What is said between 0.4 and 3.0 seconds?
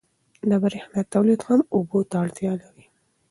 د برېښنا تولید هم اوبو ته اړتیا لري.